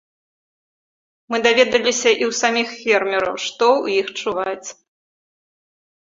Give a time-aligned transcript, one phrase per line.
[1.33, 4.69] Мы даведаліся і ў саміх фермераў, што ў іх чуваць.